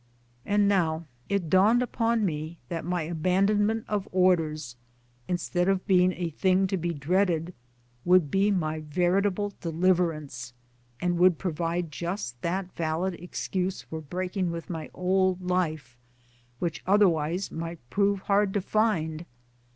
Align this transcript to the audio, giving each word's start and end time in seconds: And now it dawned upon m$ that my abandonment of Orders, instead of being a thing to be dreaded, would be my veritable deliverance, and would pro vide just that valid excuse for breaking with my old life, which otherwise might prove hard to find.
And 0.47 0.67
now 0.67 1.05
it 1.29 1.47
dawned 1.47 1.83
upon 1.83 2.25
m$ 2.27 2.55
that 2.69 2.83
my 2.83 3.03
abandonment 3.03 3.85
of 3.87 4.07
Orders, 4.11 4.75
instead 5.27 5.69
of 5.69 5.85
being 5.85 6.11
a 6.13 6.31
thing 6.31 6.65
to 6.73 6.75
be 6.77 6.91
dreaded, 6.91 7.53
would 8.03 8.31
be 8.31 8.49
my 8.49 8.79
veritable 8.79 9.53
deliverance, 9.61 10.53
and 10.99 11.19
would 11.19 11.37
pro 11.37 11.51
vide 11.51 11.91
just 11.91 12.41
that 12.41 12.71
valid 12.71 13.13
excuse 13.13 13.83
for 13.83 14.01
breaking 14.01 14.49
with 14.49 14.71
my 14.71 14.89
old 14.91 15.39
life, 15.39 15.99
which 16.57 16.81
otherwise 16.87 17.51
might 17.51 17.77
prove 17.91 18.21
hard 18.21 18.55
to 18.55 18.61
find. 18.61 19.27